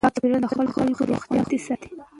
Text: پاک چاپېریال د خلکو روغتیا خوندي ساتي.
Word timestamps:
پاک 0.03 0.11
چاپېریال 0.15 0.41
د 0.43 0.47
خلکو 0.55 0.77
روغتیا 0.87 1.17
خوندي 1.23 1.57
ساتي. 1.65 1.89